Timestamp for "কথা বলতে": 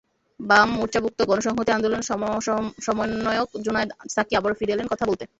4.91-5.23